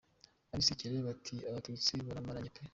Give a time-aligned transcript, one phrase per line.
[0.53, 2.59] abisekera bati «abatutsi baramaranye pe»